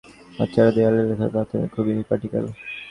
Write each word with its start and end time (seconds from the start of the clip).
বাচ্চারা 0.37 0.71
দেয়ালে 0.75 1.01
লেখার 1.09 1.31
ব্যাপারে 1.35 1.65
খুবই 1.73 1.93
পার্টিকুলার। 2.09 2.45